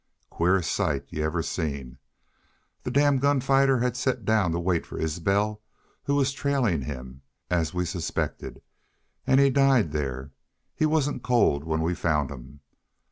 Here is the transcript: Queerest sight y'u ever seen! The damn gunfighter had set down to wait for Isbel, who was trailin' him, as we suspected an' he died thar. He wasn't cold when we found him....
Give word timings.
Queerest 0.31 0.73
sight 0.73 1.05
y'u 1.09 1.23
ever 1.23 1.43
seen! 1.43 1.99
The 2.81 2.89
damn 2.89 3.19
gunfighter 3.19 3.77
had 3.81 3.95
set 3.95 4.25
down 4.25 4.51
to 4.51 4.59
wait 4.59 4.83
for 4.83 4.97
Isbel, 4.99 5.61
who 6.05 6.15
was 6.15 6.33
trailin' 6.33 6.81
him, 6.85 7.21
as 7.51 7.75
we 7.75 7.85
suspected 7.85 8.63
an' 9.27 9.37
he 9.37 9.51
died 9.51 9.93
thar. 9.93 10.31
He 10.73 10.87
wasn't 10.87 11.21
cold 11.21 11.63
when 11.65 11.81
we 11.83 11.93
found 11.93 12.31
him.... 12.31 12.61